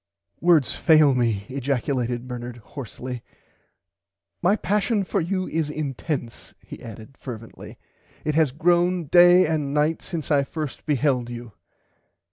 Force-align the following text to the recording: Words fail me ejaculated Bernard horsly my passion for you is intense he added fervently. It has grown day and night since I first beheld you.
Words 0.39 0.73
fail 0.73 1.13
me 1.13 1.45
ejaculated 1.47 2.27
Bernard 2.27 2.57
horsly 2.57 3.21
my 4.41 4.55
passion 4.55 5.03
for 5.03 5.21
you 5.21 5.47
is 5.47 5.69
intense 5.69 6.55
he 6.59 6.81
added 6.81 7.15
fervently. 7.19 7.77
It 8.25 8.33
has 8.33 8.51
grown 8.51 9.05
day 9.05 9.45
and 9.45 9.75
night 9.75 10.01
since 10.01 10.31
I 10.31 10.43
first 10.43 10.87
beheld 10.87 11.29
you. 11.29 11.51